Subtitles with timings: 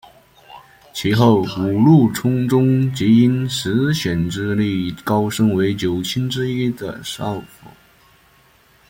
[0.93, 7.67] 其后五鹿充宗即因石显之力高升为九卿之一的少府。